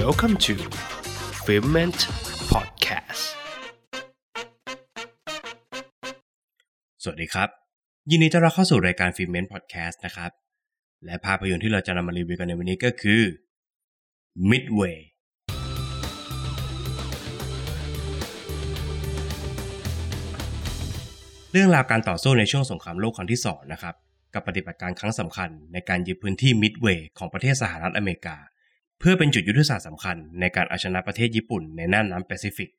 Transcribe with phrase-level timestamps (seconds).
[0.00, 0.54] Welcome to
[1.44, 2.00] f i l m e n t
[2.52, 3.24] Podcast
[7.02, 7.48] สวัสดีครับ
[8.10, 10.30] ยินดีต้อนรับเข้าสู่รายการ f i l m e n t Podcast นะครับ
[11.04, 13.22] และภาพยนตร์ที่เราจะนำมารีวิวกันในวันนี้ก็คือ
[14.50, 14.98] Midway
[21.52, 23.94] เรื่องราวการต่อสู้ในช่วงสงครามโลกครั้งที่สองนะครับ
[24.34, 28.36] กับปฏิบัติการครั้งสำคัญในการยึดพื้นที่มิดเวย์ของประเทศสหรัฐอเมริกา
[29.04, 32.70] เพื่อเป็นจุดยุทธศาสตร์สำคัญในการเอาชนะประเทศญี่ปุ่นในน่านน้ำแปซิฟิก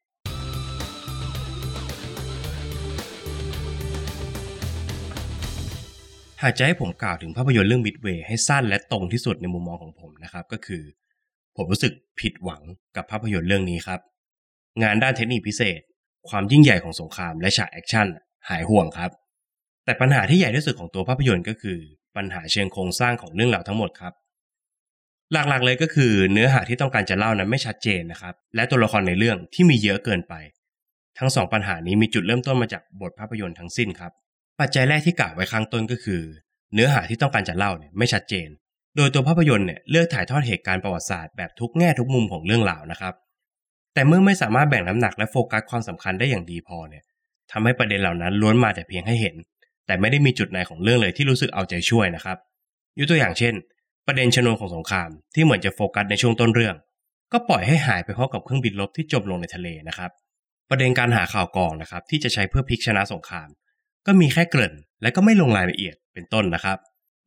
[6.43, 10.83] หากจะให้ผมกล่าวถึงภาพยนตร์เรื่องมิดเวย์ให้สั้นและตรงที่สุดในมุมมองของผมนะครับก็คือ
[11.57, 12.61] ผมรู้สึกผิดหวัง
[12.95, 13.99] กับภาพยนตร์เรื่องนี้ครับ
[14.83, 15.79] งานด้านเทคนิคพิเศษ
[16.29, 18.07] ความยิ่งใหญ่ของสงครามและฉากแอคชั่น
[18.49, 19.11] หายห่วงครับ
[19.85, 21.79] แต่ปัญหาที่ใหญ่ที่สุดของตัวภาพยนตร์ก็คือ
[22.15, 24.13] ปัญหาเชิงโครงสร้างของเรื่องราวทั้งหมดครับ
[25.31, 30.33] หลักๆเลยก็คือเนื้อหาที่ต้องการจะเล่านั้นไม่ชัดเจนนะครับ และตัวละครในเรื่องที่มีเยอะเกินไป
[31.17, 34.11] ทั้งสองปัญหานี้มีจุดเริ่มต้นมาจากบทภาพยนตร์ทั้งสิ้นครับ
[34.59, 36.21] ปัจจัยแรกที่กล่าวไว้ข้างต้นก็คือ
[36.73, 38.49] เนื้อหาที่ต้องการจะเล่าเนี่ยไม่ชัดเจน
[38.95, 43.13] โดยตัวภาพยนตร์เนี่ยเลือกถ่ายทอดเหตุการณ์ประวัติศาสตร์แบบทุกแง่ทุกมุมของเรื่องราวนะครับ
[43.93, 47.03] แต่เมื่อไม่สามารถแบ่งน้ำหนักและโฟกัสความสำคัญได้อย่างดีพอเนี่ย
[47.51, 49.35] ทำให้ประเด็นเหล่านั้นล้วนมาแต่เพียงให้เห็น
[49.85, 52.37] แต่ไม่ได้มีจุดไหนของเรื่องเลยที่รู้สึกเอาใจช่วยนะครับ
[52.97, 53.53] ยกตัวอย่างเช่น
[54.07, 56.75] ประเด็นชนวนของสงครามที่เหมือนจะโฟกัสในช่วงต้นเรื่อง
[57.31, 60.11] ก็ปล่อยให้หายไปพราะกับเครื่องบินรบที่จมลงในทะเลนะครับ
[60.69, 63.47] ประเด็นการหาข่าวกองนะครับ ที่จะใช้เพื่อพลิกชนะสงคราม
[64.05, 66.77] ก็มีแค่เกริ่น และก็ไม่ลงรายละเอียดเป็นต้นนะครับ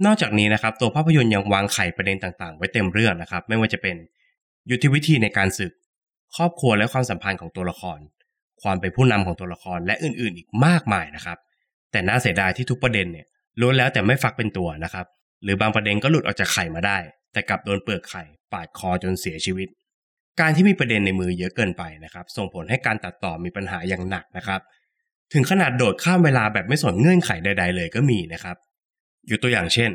[0.05, 3.97] นอกจากนี้นะครับ ตัวภาพยนตร์ยังวางไข่ประเด็นต่างๆ ไว้เต็มเรื่องนะครับ ไม่ว่าจะเป็น
[4.71, 5.73] ยุทธวิธีในการศึก
[6.37, 7.99] ครอบครัวและความสัมพันธ์ของตัวละคร
[8.63, 11.39] ความเป็นผู้นำของตัวละครและอื่นๆ อีกมากมายนะครับ
[11.93, 13.27] แต่น่าเสียดายที่ทุกประเด็นเนี่ย
[13.61, 15.07] ล้วนแล้วแต่ไม่ฟักเป็นตัวนะครับ
[15.43, 16.99] หรือบางประเด็นก็หลุดออกจากไข่มาได้
[17.33, 19.69] แต่กลับโดนเปลือกไข่ปาดคอจนเสียชีวิต
[20.41, 24.61] การที่มีประเด็นในมือเยอะเกินไปนะครับ ส่งผลให้การตัดต่อมีปัญหาอย่างหนักนะครับ
[25.33, 28.57] ถึงขนาดโดดข้ามเวลาแบบไม่สนเงื่อนไขใด ๆ เลยก็มีนะครับ
[29.31, 29.91] ยกตัวอย่างเช่น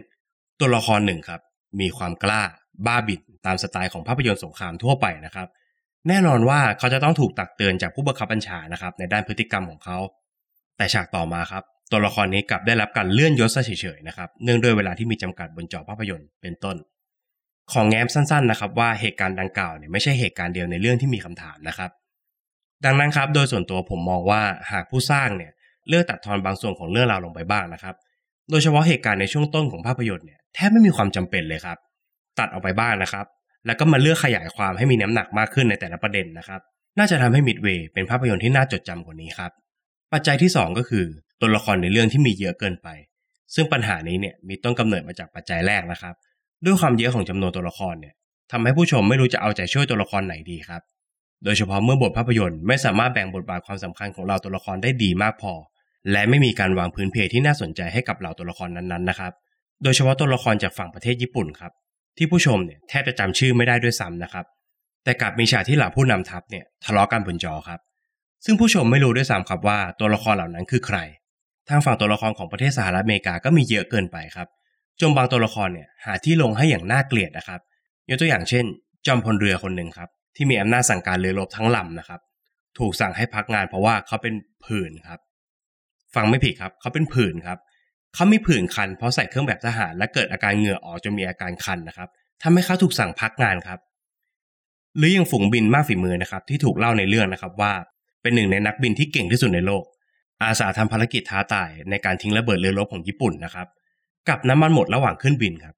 [0.59, 1.41] ตัวละครหนึ่งครับ
[1.79, 2.41] มีความกล้า
[2.85, 5.47] บ้าบินตามสไตล์ของภาพยนตร์สงครามทั่วไปนะครับ
[6.07, 9.97] แน่นอนว่าเขาจะต้องถูกตักเตือนจากผู้บังคับบัญชานะครับ ในด้านพฤติกรรมของเขา
[10.77, 16.77] แต่ฉากต่อมาครับ ตัวละครนี้กลับได้รับการเลื่อนยศซะเฉยๆนะครับ เนื่องด้วยเวลาที่มีจำกัดบนจอภาพยนตร์เป็นต้น
[17.71, 21.91] ของแง้มสั้นๆนะครับว่าเหตุการณ์ดังกล่าวเนี่ยไม่ใช่เหตุการณ์เดียวในเรื่องที่มีคำถามนะครับ
[22.85, 24.41] ดังนั้นครับโดยส่วนตัวผมมองว่า
[24.71, 25.51] หากผู้สร้างเนี่ย
[25.89, 27.95] เลือกตัดทอนบางส่วนของเรื่องราวลงไปบ้างนะครับ
[28.49, 31.77] โดยเฉพาะเหตุการณ์ในช่วงต้นของภาพยนตร์เนี่ยแทบไม่มีความจำเป็นเลยครับ
[32.39, 33.25] ตัดออกไปบ้างนะครับ
[33.65, 36.61] แล้วก็มาเลือกขยายความให้มีน้ำหนักมากขึ้นในแต่ละประเด็นนะครับ
[36.97, 39.51] น่าจะทำให้มิดเวย์เป็นภาพยนตร์ที่น่าจดจำกว่านี้ครับ
[40.13, 41.05] ปัจจัยที่ 2 ก็คือ
[41.41, 42.87] ตัวละครในเรื่องที่มีเยอะเกินไป
[43.55, 46.15] ซึ่งปัญหานี้เนี่ยมีต้นกำเนิดมาจากปัจจัยแรกนะครับ
[46.65, 48.13] ด้วยความเยอะของจำนวนตัวละครเนี่ย
[48.51, 50.81] ทำให้ผู้ชมไม่รู้จะเอาใจช่วยตัวละครไหนดีครับ
[51.43, 55.53] โดยเฉพาะเมื่อบทภาพยนตร์ไม่สามารถแบ่งบทบาทความสำคัญของเราตัวละครได้ดีมากพอ
[56.11, 59.33] และไม่มีการวางพื้นเพที่น่าสนใจให้กับเหล่าตัวละครนั้นๆนะครับ
[59.83, 61.71] โดยเฉพาะตัวละครจากฝั่งประเทศญี่ปุ่นครับ
[62.17, 64.45] ที่ผู้ชมเนี่ยแทบจะจำชื่อไม่ได้ด้วยซ้ำนะครับ
[65.03, 67.79] แต่กลับมีฉากที่เหล่าผู้นำทัพเนี่ยทะเลาะกันบนจอครับ
[68.45, 70.97] ซึ่งผู้ชมไม่รู้ด้วยซ้ำครับว่าตัวละครเหล่านั้นคือใคร
[71.71, 74.47] ทางฝั่งตัวละครของประเทศสหรัฐอเมริกาก็มีเยอะเกินไปครับ
[75.01, 77.61] จนบางตัวละครเนี่ยหาที่ลงให้อย่างน่าเกลียดนะครับ
[78.09, 78.65] ยกตัวอย่างเช่น
[79.05, 82.19] จอมพลเรือคนหนึ่งครับ ที่มีอำนาจสั่งการเรือรบทั้งลำนะครับ
[82.79, 84.33] ถูกสั่งให้พักงานเพราะว่าเขาเป็น
[84.65, 85.19] ผื่นครับ
[86.15, 87.57] ฟังไม่ผิดครับเขาเป็นผื่นครับ
[88.15, 92.09] เขามีผื่นคัน เพราะใส่เครื่องแบบทหารและเกิดอาการเหงื่อออกจนมีอาการคันนะครับ
[92.43, 93.79] ทำให้เขาถูกสั่งพักงานครับ
[94.97, 97.73] หรือยังฝูงบินมากฝีมือนะครับ ที่ถูกเล่าในเรื่องนะครับว่า
[98.21, 99.83] เป็นหนึ่งในนักบินที่เก่งที่สุดในโลก
[100.43, 103.67] อาสาทำภารกิจท้าตายในการทิ้งระเบิดเรือรบของญี่ปุ่นนะครับ
[104.29, 105.75] กับน้ำมันหมดระหว่างขึ้นบินครับ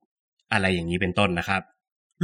[0.53, 1.61] อะไรอย่างนี้เป็นต้นนะครับ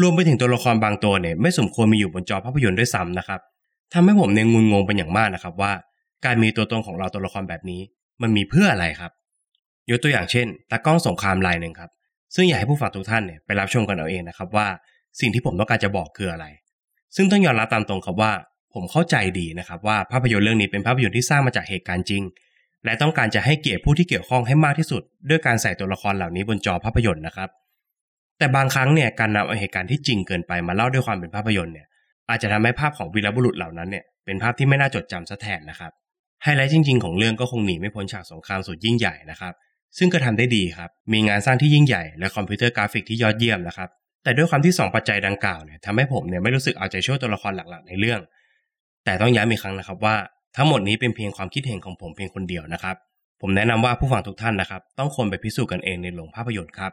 [0.02, 3.40] รวมไปถึงตัวละครบางตัวเนี่ยไม่สมควรมีอยู่บนจอภาพยนตร์ด้วยซ้ำนะครับ
[3.94, 5.72] ทำให้ผมเนี่ยงุนงงเป็นอย่างมากนะครับว่า
[6.26, 7.82] การมีตัวตนของเราตัวละครแบบนี้
[8.22, 9.12] มันมีเพื่ออะไรครับ
[9.90, 11.92] ยกตัวอย่างเช่นตากล้องสงครามลายหนึ่งครับ
[12.36, 14.68] ซึ่งอยากให้ผู้ฟังทุกท่านเนี่ยไปรับชมกันเอาเองนะครับว่า
[15.20, 16.46] สิ่งที่ผมต้องการจะบอกคืออะไร
[17.16, 18.32] ซึ่งต้องยอมรับตามตรงครับว่า
[18.74, 22.24] ผมเข้าใจดีนะครับว่าภาพยนตร์เรื่องนี้เป็นภาพยนตร์ที่สร้างมาจากเหตุการณ์จริง
[22.86, 27.50] และต้องการจะให้เกียรติผู้ที่เกี่ยวข้องให้มากที่สุด ด้วยการใส่ตัวละครเหล่านี้บนจอภาพยนตร์นะครับ
[28.38, 31.88] แต่บางครั้งเนี่ยการนำเอาเหตุการณ์ที่จริงเกินไปมาเล่าด้วยความเป็นภาพยนตร์เนี่ย
[32.30, 35.92] อาจจะทำให้ภาพของวีรบุรุษเหล่านั้นเนี่ยเป็นภาพที่ไม่น่าจดจำซะแทนนะครับ
[36.44, 39.54] ไฮไลท์จริง ๆ ของเรื่องก็คงหนีไม่พ้นฉากสงครามสุดยิ่งใหญ่นะครับ
[39.98, 43.90] ซึ่งก็ทำได้ดีครับ มีงานสร้างที่ยิ่งใหญ่และคอมพิวเตอร์กราฟิกที่ยอดเยี่ยมนะครับ
[44.24, 48.20] แต่ด้วยความที่ 2 ปัจจัยดังกล่าวเนี่ยทำให้ผมเนี่ยไม่รู้สึกเอาใจช่วยตัวละครหลักๆในเรื่อง
[49.10, 50.16] แต่ต้องย้ำอีกครั้งนะครับว่า
[50.58, 52.96] ทั้งหมดนี้เป็นเพียงความคิดเห็นของผมเพียงคนเดียวนะครับ
[53.42, 56.92] ผมแนะนำว่าผู้ฟังทุกท่านนะครับ ต้องควรไปพิสูจน์กันเองในโรงภาพยนตร์ครับ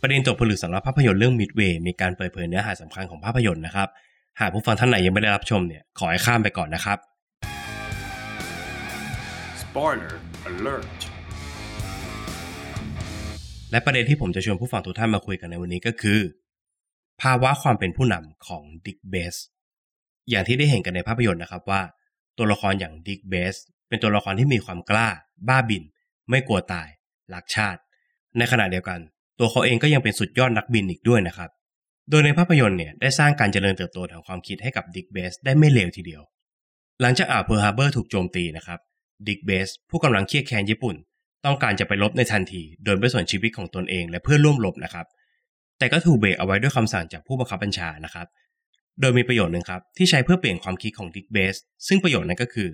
[0.00, 3.88] ประเด็นตกผลึกสำหรับภาพยนตร์เรื่อง Midway มีการเปิดเผยเนื้อหาสำคัญของภาพยนตร์นะครับ
[4.40, 6.98] หากผู้ฟังท่านไหนยังไม่ได้รับชมเนี่ยขอให้ข้ามไปก่อนนะครับ
[9.62, 10.14] Spoiler
[10.50, 11.00] alert
[13.76, 16.20] และประเด็นที่ผมจะชวนผู้ฟังทุกท่านมาคุยกันในวันนี้ก็คือ
[17.22, 19.34] ภาวะความเป็นผู้นำของดิกเบส
[20.30, 21.82] อย่างที่ได้เห็นกันในภาพยนตร์นะครับว่า
[22.38, 23.54] ตัวละครอย่างดิกเบส
[23.88, 25.08] เป็นตัวละครที่มีความกล้า
[25.48, 25.82] บ้าบิ่น
[26.30, 26.88] ไม่กลัวตาย
[27.34, 27.80] รักชาติ
[28.38, 29.00] ในขณะเดียวกัน
[29.38, 31.50] ตัวเขาเองก็ยังเป็นสุดยอดนักบินอีกด้วยนะครับ
[32.10, 36.22] โดยในภาพยนตร์เนี่ยได้สร้างการเจริญเติบโตทางความคิดให้กับดิกเบสได้ไม่เลวทีเดียว
[37.00, 38.80] หลังจากอ่าวเพิร์ลฮาร์เบอร์ถูกโจมตีนะครับ
[39.28, 40.96] ดิกเบสผู้กำลังเครียดแค้นญี่ปุ่น
[41.46, 45.06] ต้องการจะไปลบในทันที โดยไม่สนชีวิตของตนเองและเพื่อนร่วมรบนะครับ
[45.78, 48.26] แต่ก็ถูกเบรกเอาไว้ด้วยคำสั่งจากผู้บังคับบัญชานะครับ
[49.00, 51.56] โดยมีประโยชน์หนึ่งครับที่ใช้เพื่อเปลี่ยนความคิดของดิกเบส
[51.88, 52.68] ซึ่งประโยชน์นั้นก็คือ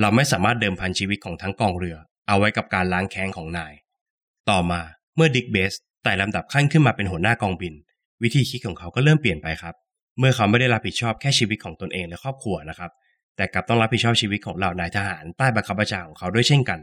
[0.00, 1.96] เราไม่สามารถเดิมพันชีวิตของทั้งกองเรือ
[2.28, 3.72] เอาไว้กับการล้างแค้นของนาย
[4.50, 4.80] ต่อมา
[5.16, 7.74] เมื่อดิกเบสไต่ลำดับขั้นขึ้นมาเป็นหัวหน้ากองบิน
[8.22, 9.74] วิธีคิดของเขาก็เริ่มเปลี่ยนไปครับ
[10.18, 12.90] เมื่อเขาไม่ได้รับผิดชอบแค่ชีวิตของตนเองและครอบครัวนะครับ
[13.36, 16.78] แต่กลับต้องรับผิดชอบชีวิตของเหล่านายทหารใต้บังคับบัญชาของเขาด้วยเช่นกัน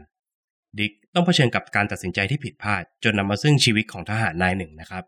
[0.78, 5.04] ดิกต้องเผชิญกับการตัดสินใจที่ผิดพลาด จนนำมาซึ่งชีวิตของทหารนายหนึ่งนะครับ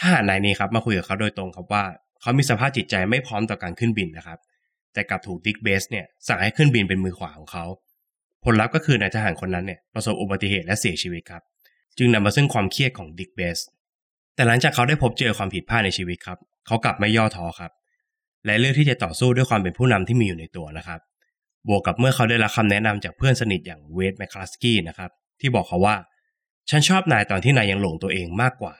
[0.00, 1.84] ทหารนายนี้ครับมาคุยกับเขาโดยตรงครับว่า
[2.20, 4.38] เขามีสภาพจิตใจไม่พร้อมต่อการขึ้นบินนะครับ
[4.92, 7.64] แต่กลับถูกดิกเบสเนี่ยสั่งให้ขึ้นบินเป็นมือขวาของเขา
[8.44, 11.42] ผลลัพธ์ก็คือนายทหารคนนั้นเนี่ยประสบอุบัติเหตุและเสียชีวิตครับ
[11.98, 13.58] จึงนำมาซึ่งความเครียดของดิกเบส
[14.34, 17.72] แต่หลังจากเขาได้พบเจอความผิดพลาดในชีวิตครับ เขากลับไม่ย่อท้อครับ
[18.46, 21.00] และเลือกที่จะต่อสู้ด้วยความเป็นผู้นำที่มีอยู่ในตัวนะครับ
[21.68, 25.10] บวกกับเมื่อเขาได้รับคำแนะนำจากเพื่อนสนิทอย่างเวดแมคคลัสกี้นะครับ
[25.40, 25.96] ที่บอกเขาว่า
[26.70, 28.74] ฉันชอบนายตอนที่นายยังหลงตัวเองมากกว่า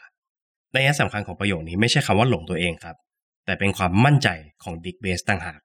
[0.73, 2.97] ในยะสำคัญของประโยคนี้ไม่ใช่คำว่าหลงตัวเองครับ
[3.44, 4.29] แต่เป็นความมั่นใจ
[4.62, 5.61] ของดิกเบสต่างหาก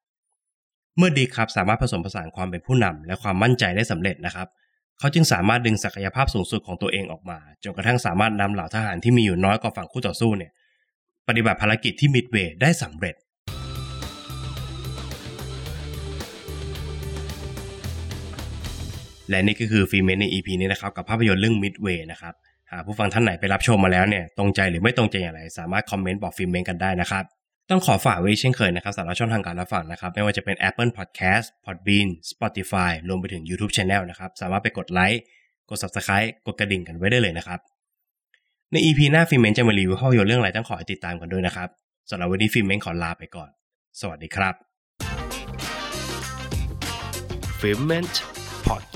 [0.97, 4.47] เมื่อดิกครับสามารถผสมผสานความเป็นผู้นำและความมั่นใจได้สำเร็จนะครับ
[4.99, 10.51] เขาจึงสามารถดึงศักยภาพสูงสุดของตัวเองออกมา จนกระทั่งสามารถนำเหล่าทหารที่มีอยู่น้อยกว่าฝั่งคู่ต่อสู้เนี่ย
[11.27, 13.15] ปฏิบัติภารกิจที่มิดเวย์ได้สำเร็จ
[19.29, 22.33] และนี่ก็คือฟีเมนใน EP นี้นะครับกับภาพยนตร์เรื่อง Midway นะครับ
[22.71, 27.23] หากผู้ฟังท่านไหนไปรับชมมาแล้วเนี่ยตรงใจหรือไม่ตรงใจอย่างไร สามารถคอมเมนต์บอกฟีเมนกันได้นะครับ
[27.69, 35.21] ต้องขอฝากไว้เช่นเคยนะครับสำหรับช่องทางการรับฟังนะครับ ไม่ว่าจะเป็น Apple Podcast Podbean Spotify รวมไปถึง YouTube Channel นะครับสามารถไปกดไลค์
[35.69, 37.59] กด Subscribe กดกระดิ่งกันไว้ได้เลยนะครับ
[38.71, 41.69] ใน EP หน้าฟิเมนจะมารีวิวภาพยนตร์เรื่องอะไรต้องขอให้ติดตามกันด้วยนะครับ
[42.09, 43.49] สำหรับวันนี้ฟิเมนขอลาไปก่อน
[44.01, 44.55] สวัสดีครับ
[47.59, 48.15] f i l m e n t
[48.67, 48.94] Podcast